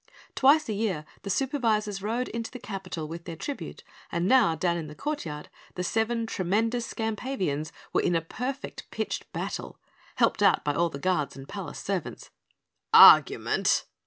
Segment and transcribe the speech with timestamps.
[0.33, 4.75] Twice a year the Supervisors rode into the capital with their tribute, and now, down
[4.75, 9.77] in the courtyard, the seven tremendous Skampavians were in a perfect pitched battle,
[10.15, 12.31] helped out by all the guards and palace servants.
[12.91, 13.85] "Argument!"